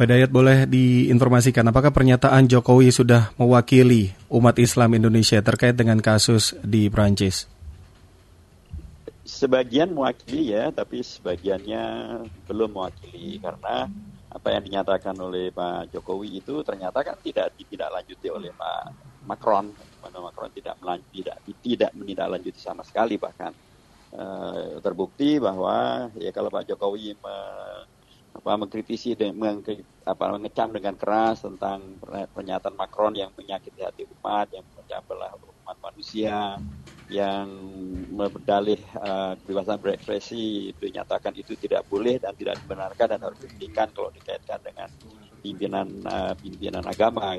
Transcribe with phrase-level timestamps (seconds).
[0.00, 6.56] Pak Dayat boleh diinformasikan apakah pernyataan Jokowi sudah mewakili umat Islam Indonesia terkait dengan kasus
[6.64, 7.44] di Prancis?
[9.28, 11.84] Sebagian mewakili ya, tapi sebagiannya
[12.48, 13.92] belum mewakili karena
[14.32, 18.82] apa yang dinyatakan oleh Pak Jokowi itu ternyata kan tidak ditindaklanjuti oleh Pak
[19.28, 19.68] Macron.
[20.00, 20.80] Pak Macron tidak
[21.12, 23.52] tidak tidak menindaklanjuti sama sekali bahkan
[24.16, 27.12] uh, terbukti bahwa ya kalau Pak Jokowi
[28.30, 29.34] apa mengkritisi dan
[30.06, 31.98] apa mengecam dengan keras tentang
[32.34, 36.56] pernyataan Macron yang menyakiti hati umat, yang memecah belah umat manusia,
[37.10, 37.50] yang
[38.14, 43.90] berdalih uh, kebebasan berekspresi itu dinyatakan itu tidak boleh dan tidak dibenarkan dan harus dihentikan
[43.90, 44.88] kalau dikaitkan dengan
[45.42, 47.34] pimpinan uh, pimpinan agama.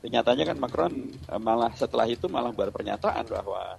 [0.00, 0.92] Ternyatanya kan Macron
[1.28, 3.76] uh, malah setelah itu malah berpernyataan bahwa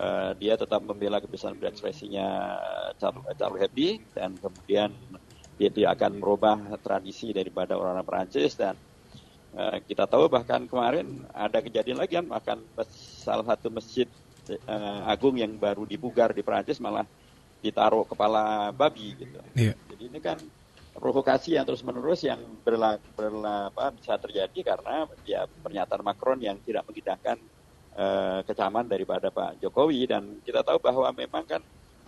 [0.00, 2.56] uh, dia tetap membela kebebasan berekspresinya
[2.96, 4.90] Charles, Charles Hebdo dan kemudian
[5.60, 8.72] dia tidak akan merubah tradisi daripada orang-orang Perancis dan
[9.52, 12.58] uh, kita tahu bahkan kemarin ada kejadian lagi kan bahkan
[12.96, 14.08] salah satu masjid
[14.64, 17.04] uh, agung yang baru dibugar di Perancis malah
[17.60, 19.36] ditaruh kepala babi gitu.
[19.52, 19.76] Yeah.
[19.92, 20.40] Jadi ini kan
[20.96, 26.56] provokasi yang terus menerus yang berla, berla, apa, bisa terjadi karena ya pernyataan Macron yang
[26.64, 27.36] tidak mengindahkan
[28.00, 31.60] uh, kecaman daripada Pak Jokowi dan kita tahu bahwa memang kan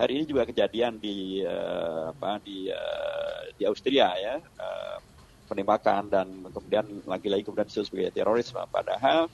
[0.03, 4.35] hari ini juga kejadian di uh, apa di uh, di Austria ya.
[4.59, 4.99] Uh,
[5.43, 9.27] penembakan dan kemudian lagi-lagi kemudian disebut sebagai terorisme padahal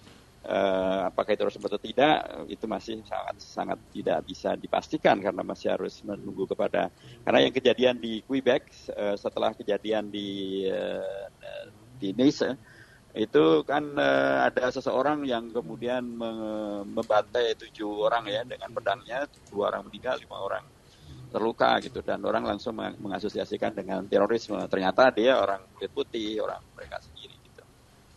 [0.44, 2.17] uh, apakah itu harus atau tidak
[2.50, 6.92] itu masih sangat sangat tidak bisa dipastikan karena masih harus menunggu kepada
[7.23, 12.44] karena yang kejadian di Quebec uh, setelah kejadian di uh, di Nice
[13.18, 16.06] itu kan uh, ada seseorang yang kemudian
[16.86, 20.66] membantai tujuh orang ya dengan pedangnya dua orang meninggal lima orang
[21.30, 22.06] terluka gitu.
[22.06, 24.62] Dan orang langsung mengasosiasikan dengan terorisme.
[24.70, 27.64] Ternyata dia orang kulit putih orang mereka sendiri gitu.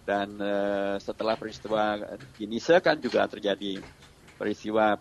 [0.04, 1.96] Dan uh, setelah peristiwa
[2.36, 3.80] di Nice kan juga terjadi
[4.36, 4.98] peristiwa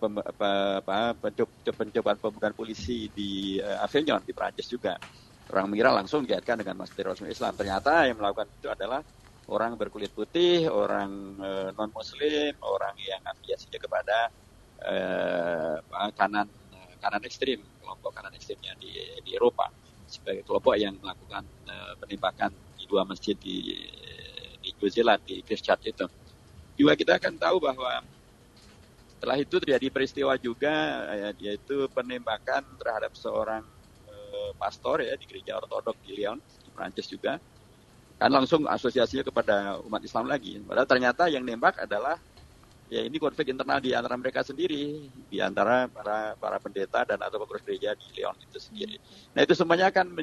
[1.74, 4.96] pencobaan pembunuhan polisi di uh, Avignon di Prancis juga.
[5.51, 7.51] Orang mengira langsung dikaitkan dengan mas terorisme Islam.
[7.59, 9.03] Ternyata yang melakukan itu adalah
[9.50, 14.18] orang berkulit putih, orang e, eh, non Muslim, orang yang afiliasinya kepada
[14.78, 14.96] e,
[16.13, 16.47] kanan
[17.02, 18.94] kanan ekstrim, kelompok kanan ekstrimnya di
[19.25, 19.74] di Eropa
[20.06, 23.81] sebagai kelompok yang melakukan e, penembakan di dua masjid di
[24.62, 26.06] di New Zealand di Christchurch itu.
[26.78, 28.06] Juga kita akan tahu bahwa
[29.18, 31.06] setelah itu terjadi peristiwa juga
[31.38, 33.62] yaitu penembakan terhadap seorang
[34.57, 37.38] pastor ya di gereja ortodok di Lyon di Prancis juga
[38.21, 40.61] kan langsung asosiasinya kepada umat Islam lagi.
[40.61, 42.21] Padahal ternyata yang nembak adalah
[42.85, 47.41] ya ini konflik internal di antara mereka sendiri, di antara para para pendeta dan atau
[47.41, 49.01] pengurus gereja di Leon itu sendiri.
[49.33, 50.13] Nah itu semuanya akan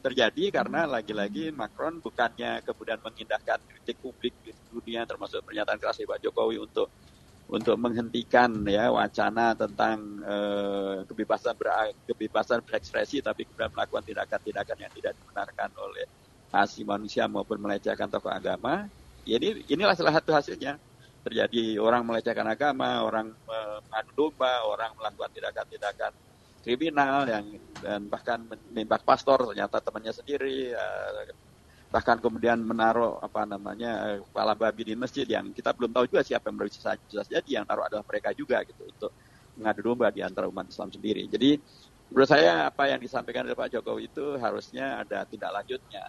[0.00, 6.24] terjadi karena lagi-lagi Macron bukannya kemudian mengindahkan kritik publik di dunia termasuk pernyataan keras Pak
[6.24, 6.88] Jokowi untuk
[7.52, 11.68] untuk menghentikan ya wacana tentang uh, kebebasan ber,
[12.08, 16.21] kebebasan berekspresi tapi kemudian melakukan tindakan-tindakan yang tidak dibenarkan oleh
[16.52, 18.86] asli manusia maupun melecehkan tokoh agama,
[19.24, 20.76] ini inilah salah satu hasilnya.
[21.22, 26.12] Terjadi orang melecehkan agama, orang mengadu domba, orang melakukan tindakan-tindakan
[26.62, 27.46] kriminal yang
[27.82, 31.26] dan bahkan menembak pastor ternyata temannya sendiri uh,
[31.92, 36.48] bahkan kemudian menaruh apa namanya kepala babi di masjid yang kita belum tahu juga siapa
[36.48, 36.96] yang bisa
[37.28, 39.12] jadi yang taruh adalah mereka juga gitu untuk
[39.60, 41.28] mengadu domba di antara umat Islam sendiri.
[41.28, 41.60] Jadi
[42.08, 46.00] menurut saya apa yang disampaikan oleh Pak Jokowi itu harusnya ada tindak lanjutnya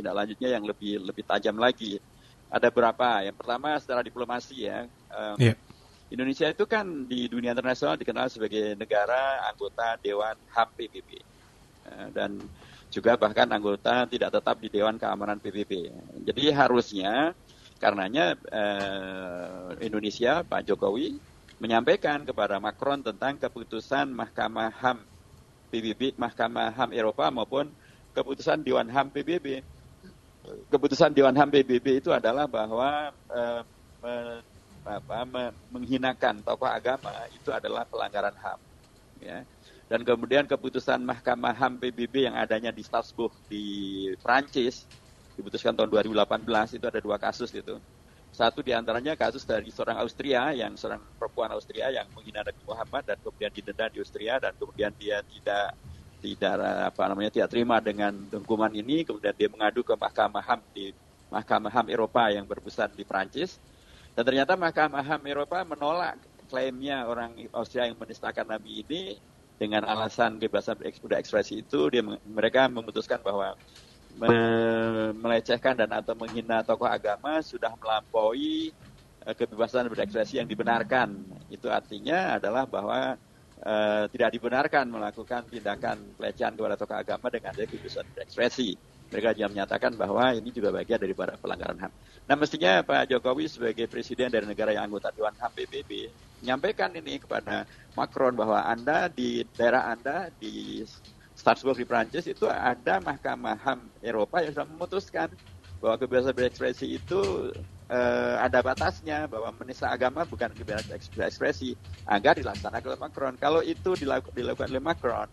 [0.00, 2.00] tindak lanjutnya yang lebih lebih tajam lagi.
[2.50, 3.22] Ada berapa?
[3.22, 4.88] Yang pertama secara diplomasi ya.
[5.12, 5.56] Um, yeah.
[6.10, 11.22] Indonesia itu kan di dunia internasional dikenal sebagai negara anggota Dewan HAM PBB
[11.86, 12.42] uh, dan
[12.90, 15.94] juga bahkan anggota tidak tetap di Dewan Keamanan PBB.
[16.26, 17.30] Jadi harusnya
[17.78, 21.14] karenanya uh, Indonesia Pak Jokowi
[21.62, 24.98] menyampaikan kepada Macron tentang keputusan Mahkamah HAM
[25.70, 27.70] PBB, Mahkamah HAM Eropa maupun
[28.10, 29.62] keputusan Dewan HAM PBB
[30.70, 33.62] keputusan Dewan HAM PBB itu adalah bahwa eh,
[35.70, 38.60] menghinakan tokoh agama itu adalah pelanggaran HAM.
[39.20, 39.38] Ya.
[39.90, 43.66] Dan kemudian keputusan Mahkamah HAM PBB yang adanya di Strasbourg di
[44.22, 44.86] Prancis
[45.34, 47.76] diputuskan tahun 2018 itu ada dua kasus itu.
[48.30, 53.02] Satu di antaranya kasus dari seorang Austria yang seorang perempuan Austria yang menghina Nabi Muhammad
[53.02, 55.74] dan kemudian didenda di Austria dan kemudian dia tidak
[56.20, 56.60] tidak
[56.92, 59.02] apa namanya tidak terima dengan hukuman ini.
[59.02, 60.92] Kemudian dia mengadu ke Mahkamah HAM di
[61.32, 63.58] Mahkamah HAM Eropa yang berpusat di Prancis
[64.14, 66.18] dan ternyata Mahkamah HAM Eropa menolak
[66.50, 69.02] klaimnya orang Austria yang menistakan Nabi ini
[69.54, 71.88] dengan alasan kebebasan berekspresi itu.
[71.88, 73.54] Dia mereka memutuskan bahwa
[74.18, 74.28] me
[75.14, 78.74] melecehkan dan atau menghina tokoh agama sudah melampaui
[79.22, 81.14] uh, kebebasan berekspresi yang dibenarkan.
[81.46, 83.14] Itu artinya adalah bahwa
[83.64, 88.76] uh, tidak dibenarkan melakukan tindakan pelecehan kepada tokoh agama dengan kebebasan berekspresi.
[89.10, 91.92] Mereka juga menyatakan bahwa ini juga bagian daripada pelanggaran HAM.
[92.30, 96.06] Nah mestinya Pak Jokowi sebagai presiden dari negara yang anggota Dewan HAM PBB
[96.40, 97.66] menyampaikan ini kepada
[97.98, 100.86] Macron bahwa Anda di daerah Anda di
[101.34, 105.28] Strasbourg di Prancis itu ada mahkamah HAM Eropa yang sudah memutuskan
[105.80, 107.50] bahwa kebebasan berekspresi itu
[107.90, 111.74] uh, ada batasnya bahwa menista agama bukan kebebasan berekspresi
[112.06, 113.34] agar dilaksanakan oleh Macron.
[113.36, 115.28] Kalau itu dilakukan, dilakukan oleh Macron,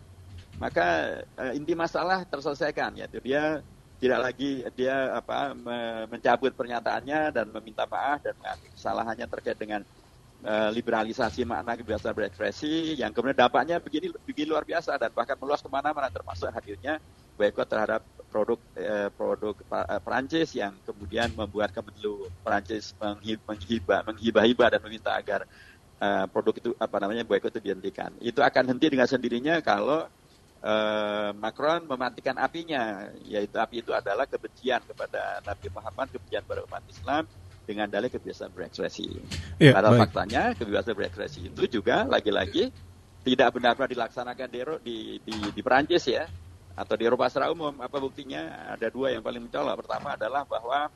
[0.58, 3.62] maka uh, inti masalah terselesaikan yaitu dia
[3.98, 5.58] tidak lagi dia apa
[6.06, 9.82] mencabut pernyataannya dan meminta maaf dan mengakui kesalahannya terkait dengan
[10.46, 15.58] uh, liberalisasi makna kebebasan berekspresi yang kemudian dampaknya begini begini luar biasa dan bahkan meluas
[15.58, 17.02] ke mana-mana termasuk hadirnya
[17.34, 19.56] boykot terhadap produk uh, produk
[20.04, 22.92] Perancis yang kemudian membuat Kemenlu Perancis
[23.46, 25.48] menghibah menghibah-hibah dan meminta agar
[25.98, 28.12] uh, produk itu apa namanya boykot itu dihentikan.
[28.20, 30.06] Itu akan henti dengan sendirinya kalau
[30.62, 36.82] uh, Macron mematikan apinya, yaitu api itu adalah kebencian kepada Nabi Muhammad, kebencian pada umat
[36.90, 37.24] Islam
[37.68, 39.20] dengan dalih kebiasaan berekspresi.
[39.60, 40.08] Ya, Pada baik.
[40.08, 42.72] faktanya kebebasan berekspresi itu juga lagi-lagi
[43.28, 46.24] tidak benar-benar dilaksanakan di, di, di, di Perancis ya,
[46.78, 47.74] atau di Eropa secara umum.
[47.82, 48.70] Apa buktinya?
[48.78, 49.82] Ada dua yang paling mencolok.
[49.82, 50.86] Pertama adalah bahwa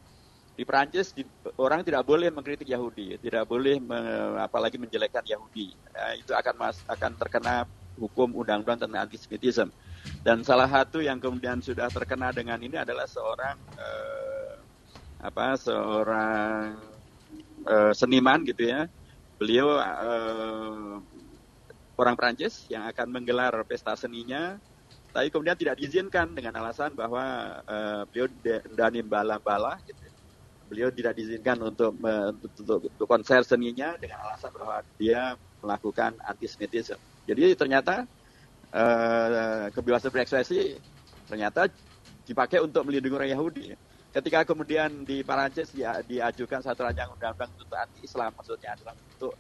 [0.55, 1.27] di Perancis di,
[1.59, 3.99] orang tidak boleh mengkritik Yahudi, tidak boleh me,
[4.39, 5.75] apalagi menjelekkan Yahudi.
[5.91, 7.67] Nah, itu akan mas, akan terkena
[7.99, 9.73] hukum undang-undang tentang antisemitisme.
[10.23, 14.55] Dan salah satu yang kemudian sudah terkena dengan ini adalah seorang uh,
[15.23, 16.79] apa seorang
[17.67, 18.91] uh, seniman gitu ya.
[19.41, 21.01] Beliau uh,
[21.97, 24.59] orang Prancis yang akan menggelar pesta seninya,
[25.13, 27.21] tapi kemudian tidak diizinkan dengan alasan bahwa
[27.69, 28.27] uh, beliau
[28.73, 30.01] Dani bala-bala gitu.
[30.01, 30.13] Ya.
[30.73, 36.97] Beliau tidak diizinkan untuk, untuk, untuk konser seninya dengan alasan bahwa dia melakukan antisemitisme.
[37.29, 38.09] Jadi ternyata
[38.73, 40.81] uh, kebebasan berekspresi
[41.29, 41.69] ternyata
[42.25, 43.67] dipakai untuk melindungi orang Yahudi.
[44.13, 49.37] Ketika kemudian di Perancis dia diajukan satu rancangan undang-undang untuk anti-Islam, maksudnya adalah untuk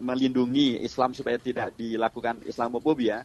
[0.00, 3.24] melindungi Islam supaya tidak dilakukan Islamofobia,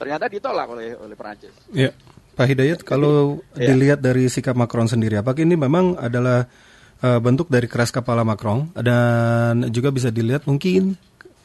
[0.00, 1.52] ternyata ditolak oleh oleh Perancis.
[1.76, 1.92] Ya,
[2.32, 3.68] Pak Hidayat, kalau ya.
[3.68, 6.48] dilihat dari sikap Macron sendiri, apakah ini memang adalah
[7.04, 10.96] uh, bentuk dari keras kepala Macron dan juga bisa dilihat mungkin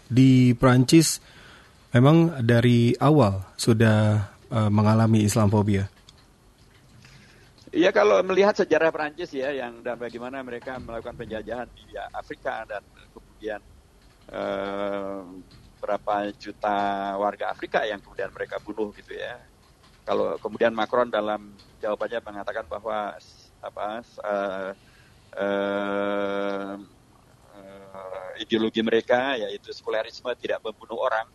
[0.08, 1.20] di Perancis
[1.92, 5.92] memang dari awal sudah uh, mengalami Islamfobia?
[7.76, 12.80] Ya kalau melihat sejarah Perancis ya yang dan bagaimana mereka melakukan penjajahan di Afrika dan
[13.12, 13.60] kemudian
[14.32, 15.28] uh,
[15.80, 16.78] berapa juta
[17.20, 19.40] warga Afrika yang kemudian mereka bunuh gitu ya.
[20.06, 23.18] Kalau kemudian Macron dalam jawabannya mengatakan bahwa
[23.66, 23.88] apa
[24.22, 24.72] uh,
[25.34, 26.76] uh,
[27.58, 31.26] uh, ideologi mereka yaitu sekularisme tidak membunuh orang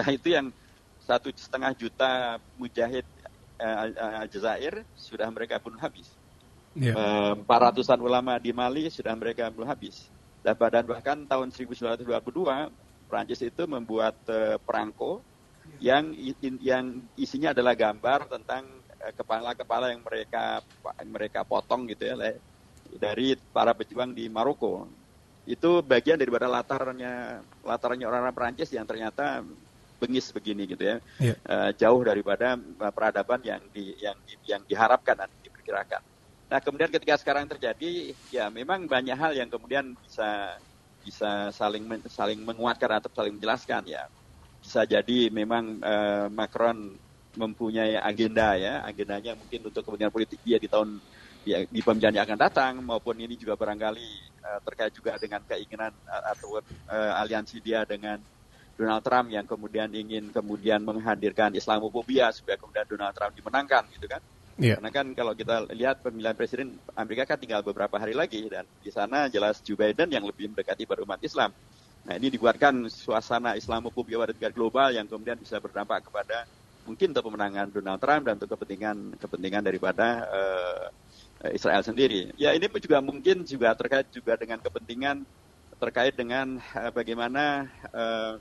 [0.00, 0.48] Nah itu yang
[1.04, 3.04] satu setengah juta mujahid
[3.60, 6.08] uh, Aljazair sudah mereka bunuh habis.
[6.72, 6.96] Yeah.
[6.96, 7.36] Ya.
[7.36, 10.08] Empat ratusan ulama di Mali sudah mereka bunuh habis.
[10.40, 10.56] Dan
[10.88, 12.08] bahkan tahun 1922
[13.10, 15.18] Prancis itu membuat uh, perangko
[15.82, 16.14] yang
[16.62, 18.66] yang isinya adalah gambar tentang
[19.16, 20.60] kepala-kepala yang mereka
[21.08, 22.16] mereka potong gitu ya
[22.98, 24.88] dari para pejuang di Maroko.
[25.48, 29.42] Itu bagian daripada latarnya latarnya orang-orang Prancis yang ternyata
[30.00, 31.36] bengis begini gitu ya, yeah.
[31.36, 31.36] Iya.
[31.44, 34.16] uh, jauh daripada uh, peradaban yang di, yang
[34.48, 36.00] yang diharapkan dan diperkirakan.
[36.48, 40.56] Nah kemudian ketika sekarang terjadi, ya memang banyak hal yang kemudian bisa
[41.00, 44.04] bisa saling saling menguatkan atau saling menjelaskan ya.
[44.60, 47.00] Bisa jadi memang uh, Macron
[47.34, 50.98] mempunyai agenda ya, agendanya mungkin untuk kepentingan politik dia di tahun
[51.40, 54.08] di, di pemilihan yang akan datang maupun ini juga barangkali
[54.44, 58.20] uh, terkait juga dengan keinginan uh, atau uh, aliansi dia dengan
[58.76, 64.20] Donald Trump yang kemudian ingin kemudian menghadirkan Islamofobia supaya kemudian Donald Trump dimenangkan gitu kan.
[64.60, 64.76] Yeah.
[64.76, 68.92] Karena kan kalau kita lihat pemilihan presiden Amerika kan tinggal beberapa hari lagi dan di
[68.92, 71.48] sana jelas Joe Biden yang lebih mendekati pada umat Islam.
[72.04, 76.44] Nah ini dibuatkan suasana Islamofobia pada tingkat global yang kemudian bisa berdampak kepada
[76.84, 80.84] mungkin untuk pemenangan Donald Trump dan untuk kepentingan kepentingan daripada uh,
[81.56, 82.28] Israel sendiri.
[82.36, 85.24] Ya ini juga mungkin juga terkait juga dengan kepentingan
[85.80, 87.64] terkait dengan uh, bagaimana
[87.96, 88.36] uh,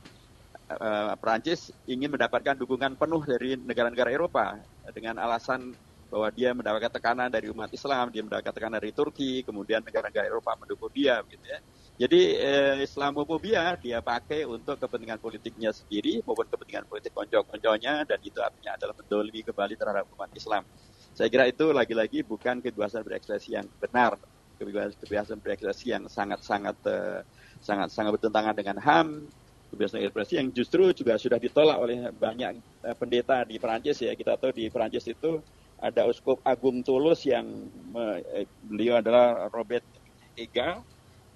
[0.76, 4.60] uh, Perancis ingin mendapatkan dukungan penuh dari negara-negara Eropa
[4.92, 5.72] dengan alasan
[6.10, 10.58] bahwa dia mendapatkan tekanan dari umat Islam, dia mendapatkan tekanan dari Turki, kemudian negara-negara Eropa
[10.58, 11.62] mendukung dia, gitu ya.
[12.00, 18.40] Jadi eh, Islamofobia dia pakai untuk kepentingan politiknya sendiri maupun kepentingan politik konco-konconya dan itu
[18.40, 20.64] artinya adalah mendolimi kembali terhadap umat Islam.
[21.12, 24.16] Saya kira itu lagi-lagi bukan kebebasan berekspresi yang benar,
[24.56, 27.20] kebebasan, kebebasan berekspresi yang sangat-sangat uh,
[27.60, 29.28] sangat-sangat bertentangan dengan HAM,
[29.68, 34.16] kebebasan berekspresi yang justru juga sudah ditolak oleh banyak uh, pendeta di Perancis ya.
[34.16, 35.44] Kita tahu di Perancis itu
[35.80, 37.48] ada Uskup Agung Tulus yang
[37.96, 38.20] uh,
[38.68, 39.84] beliau adalah Robert
[40.36, 40.84] Ega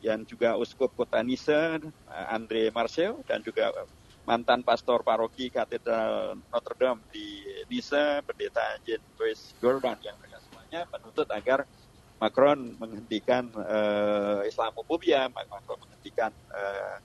[0.04, 1.80] yang juga Uskup Kota Nice
[2.28, 3.72] Andre Marcel dan juga
[4.28, 10.88] mantan pastor paroki Katedral Notre Dame di Nice, pendeta Jean Louis Gordon yang mereka semuanya
[10.92, 11.64] menuntut agar
[12.20, 17.00] Macron menghentikan uh, Islamophobia, Macron menghentikan uh,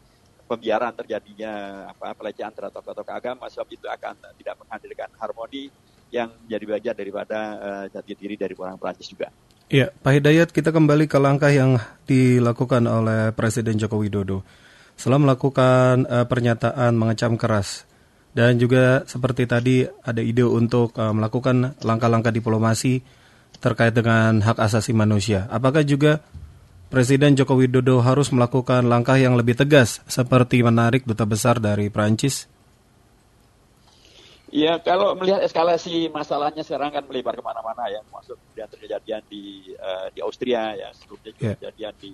[0.47, 5.69] pembiaran terjadinya apa pelecehan terhadap tokoh-tokoh agama sebab itu akan tidak menghadirkan harmoni
[6.09, 9.29] yang jadi bagian daripada uh, jati diri dari orang Prancis juga.
[9.69, 11.77] Ya, Pak Hidayat, kita kembali ke langkah yang
[12.09, 14.41] dilakukan oleh Presiden Joko Widodo.
[14.97, 17.85] Setelah melakukan uh, pernyataan mengecam keras
[18.33, 23.05] dan juga seperti tadi ada ide untuk uh, melakukan langkah-langkah diplomasi
[23.61, 25.45] terkait dengan hak asasi manusia.
[25.53, 26.25] Apakah juga
[26.89, 32.49] Presiden Joko Widodo harus melakukan langkah yang lebih tegas seperti menarik duta besar dari Prancis?
[34.49, 39.77] Ya kalau melihat eskalasi masalahnya sekarang kan melebar ke mana-mana ya, masuk kemudian kejadian di
[39.77, 41.57] uh, di Austria ya, sebelumnya juga yeah.
[41.61, 42.13] kejadian di,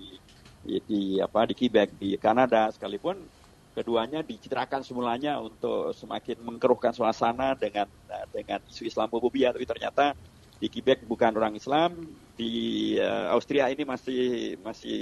[0.67, 3.23] di di apa di Quebec di Kanada sekalipun
[3.71, 10.11] keduanya dicitrakan semulanya untuk semakin mengkeruhkan suasana dengan uh, dengan isu Islamophobia, tapi ternyata
[10.59, 12.03] di Quebec bukan orang Islam,
[12.35, 14.99] di uh, Austria ini masih masih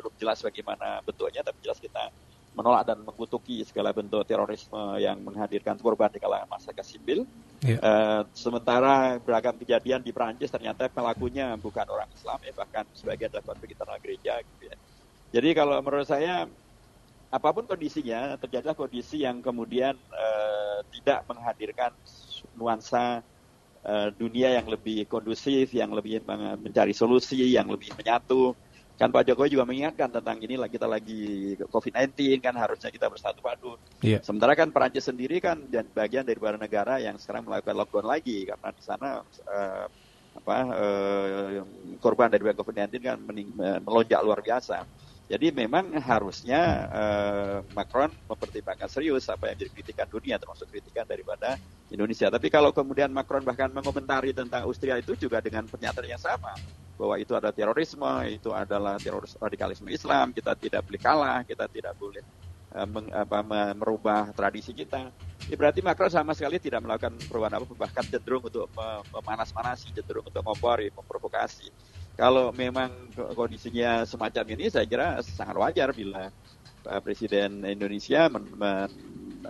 [0.00, 2.08] belum jelas bagaimana bentuknya, tapi jelas kita
[2.60, 7.24] menolak dan mengutuki segala bentuk terorisme yang menghadirkan korban di kalangan masyarakat sipil.
[7.64, 7.76] Yeah.
[7.76, 7.78] Iya.
[7.80, 13.44] Uh, sementara beragam kejadian di Perancis ternyata pelakunya bukan orang Islam, ya bahkan sebagian adalah
[13.48, 14.44] konflik internal gereja.
[14.44, 14.76] Gitu ya.
[15.32, 16.44] Jadi kalau menurut saya
[17.30, 21.94] apa pun kondisinya terjadilah kondisi yang kemudian uh, tidak menghadirkan
[22.58, 23.22] nuansa
[23.86, 26.20] uh, dunia yang lebih kondusif, yang lebih
[26.60, 28.52] mencari solusi, yang lebih menyatu
[29.00, 33.80] kan Pak Jokowi juga mengingatkan tentang inilah kita lagi COVID-19 kan harusnya kita bersatu padu.
[34.04, 34.20] Yeah.
[34.20, 35.56] Sementara kan Perancis sendiri kan
[35.96, 39.88] bagian dari beberapa negara yang sekarang melakukan lockdown lagi karena di sana uh,
[40.36, 41.64] apa uh,
[41.96, 44.84] korban dari COVID-19 kan mening, uh, melonjak luar biasa.
[45.32, 46.60] Jadi memang harusnya
[46.92, 51.56] uh, Macron mempertimbangkan serius apa yang jadi kritikan dunia termasuk kritikan daripada
[51.88, 52.28] Indonesia.
[52.28, 56.52] Tapi kalau kemudian Macron bahkan mengomentari tentang Austria itu juga dengan pernyataan yang sama
[57.00, 61.96] bahwa itu ada terorisme, itu adalah teroris radikalisme Islam, kita tidak boleh kalah, kita tidak
[61.96, 62.20] boleh
[62.76, 63.40] uh, meng, apa,
[63.72, 65.08] merubah tradisi kita.
[65.48, 68.68] Ya, berarti Macron sama sekali tidak melakukan perubahan apa, bahkan cenderung untuk
[69.16, 71.72] memanas-manasi, cenderung untuk ngompori, memprovokasi.
[72.20, 72.92] Kalau memang
[73.32, 76.28] kondisinya semacam ini, saya kira sangat wajar bila
[76.84, 78.92] uh, Presiden Indonesia men, men,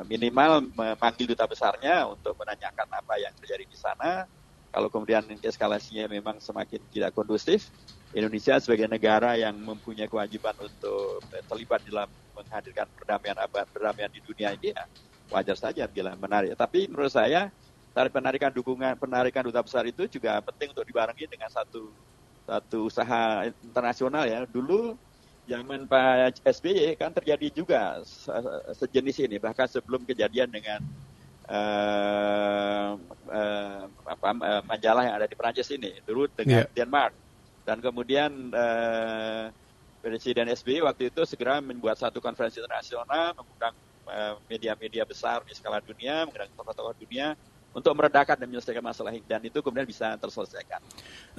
[0.06, 4.30] minimal memanggil duta besarnya untuk menanyakan apa yang terjadi di sana,
[4.70, 7.74] kalau kemudian eskalasinya memang semakin tidak kondusif,
[8.10, 14.50] Indonesia sebagai negara yang mempunyai kewajiban untuk terlibat dalam menghadirkan perdamaian abad perdamaian di dunia
[14.54, 14.84] ini ya
[15.30, 16.58] wajar saja bila menarik.
[16.58, 17.54] Tapi menurut saya
[17.94, 21.94] tarik penarikan dukungan penarikan duta besar itu juga penting untuk dibarengi dengan satu
[22.46, 24.42] satu usaha internasional ya.
[24.46, 24.98] Dulu
[25.46, 28.02] zaman Pak SBY kan terjadi juga
[28.74, 30.82] sejenis ini bahkan sebelum kejadian dengan
[31.50, 32.90] uh,
[33.26, 36.72] uh, apa, uh, majalah yang ada di Prancis ini dulu dengan yeah.
[36.72, 37.12] Denmark
[37.66, 39.50] dan kemudian uh,
[40.00, 43.76] Presiden SBY waktu itu segera membuat satu konferensi internasional mengundang
[44.50, 47.36] media-media besar di skala dunia, mengundang tokoh-tokoh dunia
[47.70, 50.82] untuk meredakan dan menyelesaikan masalah ini dan itu kemudian bisa terselesaikan.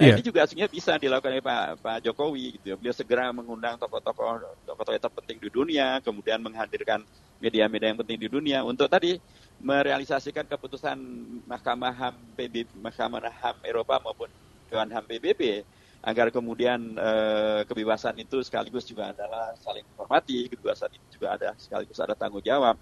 [0.00, 0.16] yeah.
[0.16, 2.76] ini juga sebenarnya bisa dilakukan oleh Pak, Pak Jokowi gitu ya.
[2.80, 7.04] Beliau segera mengundang tokoh-tokoh tokoh-tokoh terpenting di dunia, kemudian menghadirkan
[7.36, 9.20] media-media yang penting di dunia untuk tadi
[9.60, 10.96] merealisasikan keputusan
[11.44, 14.30] Mahkamah HAM PBB, Mahkamah HAM Eropa maupun
[14.72, 15.66] Dewan HAM PBB
[16.02, 21.98] agar kemudian eh, kebebasan itu sekaligus juga adalah saling menghormati, kebebasan itu juga ada sekaligus
[22.02, 22.74] ada tanggung jawab.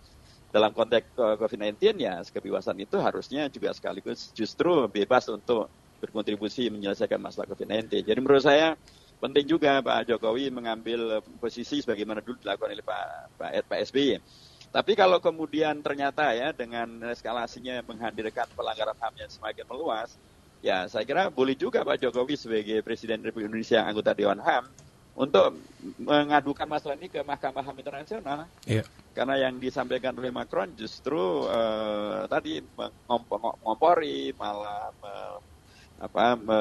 [0.50, 5.70] Dalam konteks COVID-19 ya kebebasan itu harusnya juga sekaligus justru bebas untuk
[6.02, 8.02] berkontribusi menyelesaikan masalah COVID-19.
[8.02, 8.74] Jadi menurut saya
[9.22, 13.06] penting juga Pak Jokowi mengambil posisi sebagaimana dulu dilakukan oleh Pak
[13.38, 14.18] Pak, Pak SBY
[14.70, 20.14] tapi kalau kemudian ternyata ya dengan eskalasinya menghadirkan pelanggaran HAM yang semakin meluas,
[20.62, 24.70] ya saya kira boleh juga Pak Jokowi sebagai Presiden Republik Indonesia yang anggota Dewan HAM
[25.16, 25.58] untuk
[26.00, 28.38] mengadukan masalah ini ke Mahkamah HAM Internasional.
[28.64, 28.86] Yeah.
[29.10, 32.62] Karena yang disampaikan oleh Macron justru uh, tadi
[33.08, 34.94] mengompori, malah
[36.00, 36.60] apa me,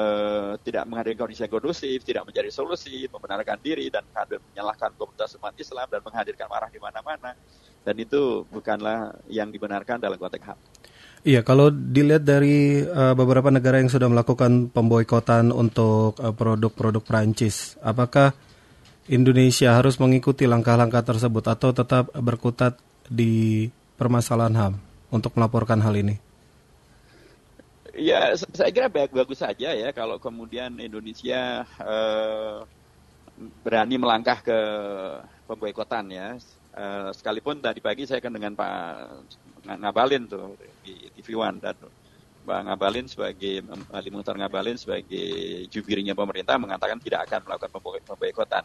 [0.60, 4.04] tidak menghadirkan kondisi kondusif, tidak menjadi solusi, membenarkan diri dan
[4.52, 7.32] menyalahkan komunitas umat Islam dan menghadirkan marah di mana-mana
[7.80, 10.58] dan itu bukanlah yang dibenarkan dalam konteks HAM.
[11.20, 17.76] Iya, kalau dilihat dari uh, beberapa negara yang sudah melakukan pemboikotan untuk uh, produk-produk Prancis,
[17.84, 18.32] apakah
[19.04, 23.68] Indonesia harus mengikuti langkah-langkah tersebut atau tetap berkutat di
[24.00, 24.74] permasalahan HAM
[25.12, 26.16] untuk melaporkan hal ini?
[27.92, 32.64] Ya, saya kira bagus saja ya kalau kemudian Indonesia uh,
[33.60, 34.58] berani melangkah ke
[35.44, 36.40] pemboikotan ya.
[36.72, 38.72] Uh, sekalipun tadi pagi saya kan dengan Pak
[39.64, 41.76] Ngabalin tuh di TV One dan
[42.40, 43.60] Bang Ngabalin sebagai
[43.92, 47.70] Ali Muhtar Ngabalin sebagai jubirnya pemerintah mengatakan tidak akan melakukan
[48.08, 48.64] pemboikotan.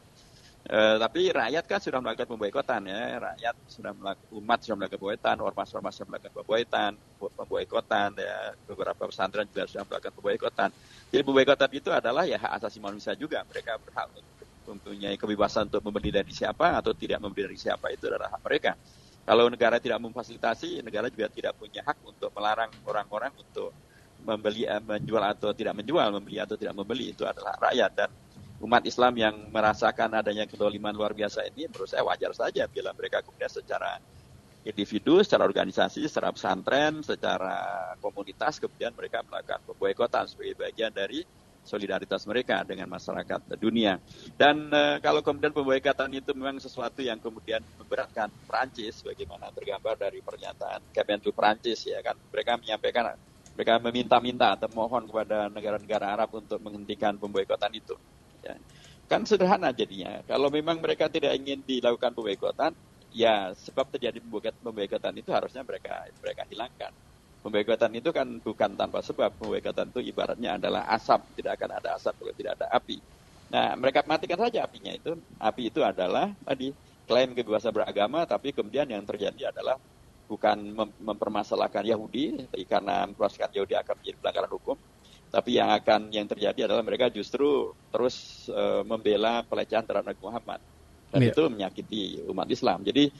[0.66, 5.36] E, tapi rakyat kan sudah melakukan pemboikotan ya, rakyat sudah melakukan, umat sudah melakukan pemboikotan,
[5.44, 10.70] ormas-ormas sudah melakukan pemboikotan, pemboikotan ya, beberapa pesantren juga sudah melakukan pemboikotan.
[11.14, 14.10] Jadi pemboikotan itu adalah ya hak asasi manusia juga, mereka berhak
[14.66, 18.74] mempunyai kebebasan untuk membeli dari siapa atau tidak membeli dari siapa itu adalah hak mereka.
[19.26, 23.74] Kalau negara tidak memfasilitasi, negara juga tidak punya hak untuk melarang orang-orang untuk
[24.22, 27.10] membeli, eh, menjual atau tidak menjual, membeli atau tidak membeli.
[27.10, 27.92] Itu adalah rakyat.
[27.98, 28.10] Dan
[28.62, 33.26] umat Islam yang merasakan adanya kedoliman luar biasa ini menurut saya wajar saja bila mereka
[33.26, 33.98] kemudian secara
[34.66, 37.58] individu, secara organisasi, secara pesantren, secara
[38.02, 41.22] komunitas kemudian mereka melakukan pemboikotan sebagai bagian dari
[41.66, 43.98] solidaritas mereka dengan masyarakat dunia.
[44.38, 50.22] Dan e, kalau kemudian pemboikotan itu memang sesuatu yang kemudian memberatkan Prancis, bagaimana tergambar dari
[50.22, 53.18] pernyataan Kemenlu Prancis ya kan, mereka menyampaikan
[53.56, 57.96] mereka meminta-minta atau mohon kepada negara-negara Arab untuk menghentikan pemboikotan itu.
[58.44, 58.60] Ya.
[59.08, 60.22] Kan sederhana jadinya.
[60.28, 62.76] Kalau memang mereka tidak ingin dilakukan pemboikotan,
[63.16, 64.20] ya sebab terjadi
[64.60, 66.92] pemboikotan itu harusnya mereka mereka hilangkan.
[67.46, 69.30] Pemboikotan itu kan bukan tanpa sebab.
[69.38, 72.98] Pemboikotan itu ibaratnya adalah asap, tidak akan ada asap kalau tidak ada api.
[73.54, 75.14] Nah, mereka matikan saja apinya itu.
[75.38, 76.74] Api itu adalah tadi
[77.06, 79.78] klaim kebebasan beragama, tapi kemudian yang terjadi adalah
[80.26, 84.78] bukan mem mempermasalahkan Yahudi, karena mempermasalahkan Yahudi akan menjadi pelanggaran hukum,
[85.30, 90.60] tapi yang akan yang terjadi adalah mereka justru terus uh, membela pelecehan terhadap Nabi Muhammad
[91.14, 91.30] dan yeah.
[91.30, 92.82] itu menyakiti umat Islam.
[92.82, 93.14] Jadi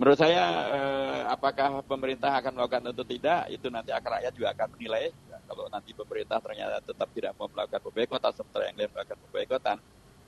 [0.00, 4.68] menurut saya uh, apakah pemerintah akan melakukan atau tidak itu nanti akan rakyat juga akan
[4.72, 5.12] menilai.
[5.28, 9.76] Ya, kalau nanti pemerintah ternyata tetap tidak mau melakukan pemboikotan sementara yang lain melakukan pemboikotan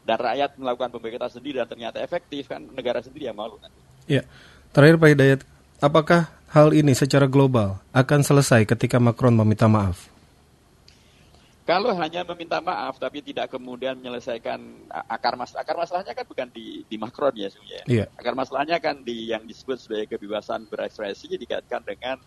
[0.04, 3.80] dan rakyat melakukan pemboikotan sendiri dan ternyata efektif kan negara sendiri yang malu nanti.
[4.04, 4.28] Ya,
[4.76, 5.40] terakhir Pak Hidayat,
[5.80, 10.11] apakah hal ini secara global akan selesai ketika Macron meminta maaf?
[11.62, 16.82] Kalau hanya meminta maaf tapi tidak kemudian menyelesaikan akar masalah, akar masalahnya kan bukan di,
[16.90, 17.84] di Macron ya sebenarnya.
[17.86, 18.08] Yeah.
[18.18, 22.18] Akar masalahnya kan di yang disebut sebagai kebebasan berekspresi dikaitkan dengan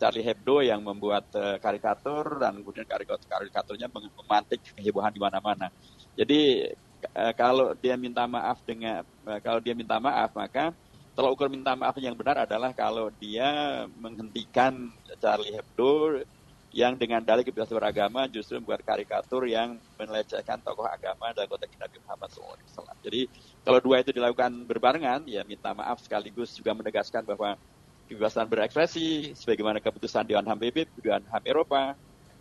[0.00, 5.68] Charlie Hebdo yang membuat uh, karikatur dan kemudian karikatur karikaturnya memantik kehebohan di mana-mana.
[6.16, 6.72] Jadi
[7.12, 10.72] uh, kalau dia minta maaf dengan uh, kalau dia minta maaf maka
[11.12, 16.22] tolak ukur minta maaf yang benar adalah kalau dia menghentikan Charlie Hebdo
[16.68, 21.96] yang dengan dalih kebebasan beragama justru membuat karikatur yang melecehkan tokoh agama dan konteks Nabi
[22.04, 22.84] Muhammad SAW.
[23.00, 23.24] Jadi
[23.64, 27.56] kalau dua itu dilakukan berbarengan, ya minta maaf sekaligus juga menegaskan bahwa
[28.04, 31.96] kebebasan berekspresi, sebagaimana keputusan Dewan HAM PBB, Dewan HAM Eropa,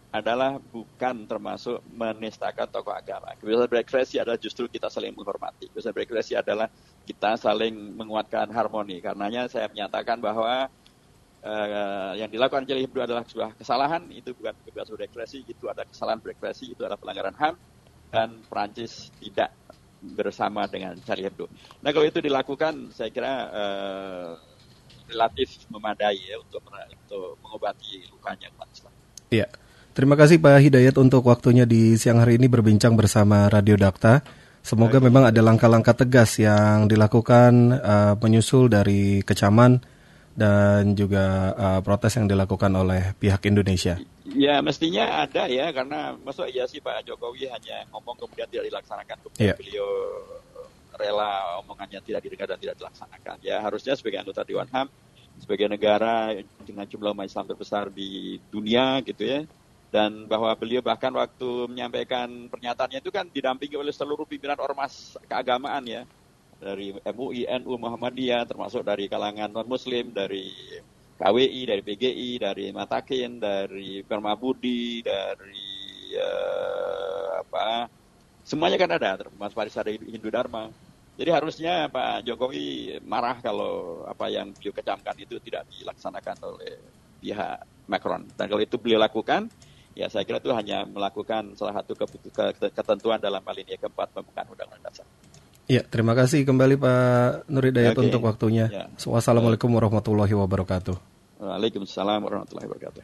[0.07, 3.35] adalah bukan termasuk menistakan tokoh agama.
[3.35, 5.67] Kebebasan berekspresi adalah justru kita saling menghormati.
[5.71, 6.67] Kebebasan berekspresi adalah
[7.03, 9.03] kita saling menguatkan harmoni.
[9.03, 10.71] Karenanya saya menyatakan bahwa
[11.47, 16.19] uh, yang dilakukan Charlie Hebdo adalah sebuah kesalahan, itu bukan kebebasan berekspresi, itu ada kesalahan
[16.19, 17.55] berekspresi, itu adalah pelanggaran HAM,
[18.11, 19.55] dan Perancis tidak
[20.03, 21.47] bersama dengan Charlie Hebdo.
[21.81, 24.31] Nah kalau itu dilakukan, saya kira uh,
[25.07, 28.93] relatif memadai ya untuk, untuk mengobati lukanya umat Islam.
[29.31, 29.47] Iya.
[29.97, 34.21] Terima kasih Pak Hidayat untuk waktunya di siang hari ini berbincang bersama Radio Dakta.
[34.61, 39.81] Semoga memang ada langkah-langkah tegas yang dilakukan uh, menyusul dari kecaman
[40.37, 43.97] dan juga uh, protes yang dilakukan oleh pihak Indonesia?
[44.37, 49.17] Ya mestinya ada ya karena masuk ya sih Pak Jokowi hanya ngomong kemudian tidak dilaksanakan
[49.25, 49.57] kemudian yeah.
[49.57, 49.89] beliau
[50.93, 53.37] rela omongannya tidak didengar dan tidak dilaksanakan.
[53.41, 54.87] Ya harusnya sebagai anggota Dewan HAM
[55.41, 59.41] sebagai negara dengan jumlah umat Islam terbesar di dunia gitu ya
[59.87, 65.81] dan bahwa beliau bahkan waktu menyampaikan pernyataannya itu kan didampingi oleh seluruh pimpinan ormas keagamaan
[65.87, 66.03] ya
[66.57, 70.49] dari MUI, NU, Muhammadiyah, termasuk dari kalangan non-muslim, dari
[71.17, 77.89] KWI, dari PGI, dari Matakin, dari Permabudi, dari uh, apa,
[78.45, 80.69] semuanya kan ada, Mas Faris ada Hindu Dharma.
[81.17, 86.77] Jadi harusnya Pak Jokowi marah kalau apa yang beliau kecamkan itu tidak dilaksanakan oleh
[87.17, 87.57] pihak
[87.89, 88.29] Macron.
[88.37, 89.49] Dan kalau itu beliau lakukan,
[89.97, 91.97] ya saya kira itu hanya melakukan salah satu
[92.69, 95.07] ketentuan dalam hal ini keempat pembukaan Undang-Undang Dasar.
[95.67, 98.07] Ya, terima kasih kembali Pak Nur Hidayat okay.
[98.07, 98.71] untuk waktunya.
[98.71, 98.87] Ya.
[99.03, 100.95] Wassalamualaikum warahmatullahi wabarakatuh.
[101.43, 103.03] Waalaikumsalam warahmatullahi wabarakatuh.